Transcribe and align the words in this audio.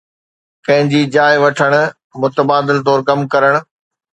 ڪنهن 0.65 0.89
جي 0.93 1.01
جاءِ 1.15 1.35
وٺڻ، 1.43 1.69
متبادل 2.25 2.77
طور 2.87 2.99
ڪم 3.11 3.19
ڪرڻ 3.33 3.53